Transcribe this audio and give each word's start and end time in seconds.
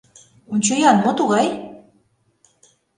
Ончо-ян, 0.53 0.97
мо 1.03 1.11
тугай?.. 1.17 1.47